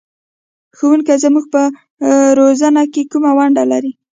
[0.77, 1.61] ښوونکی زموږ په
[2.37, 3.91] روزنه کې کومه ونډه لري؟